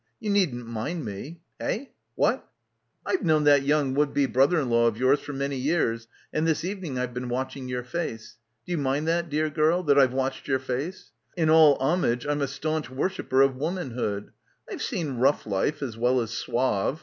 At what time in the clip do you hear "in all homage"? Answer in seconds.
11.37-12.25